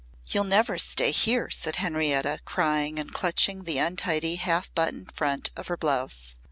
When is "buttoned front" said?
4.73-5.51